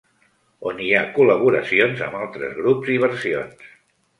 [0.69, 3.71] On hi ha col·laboracions amb altres grups i versions.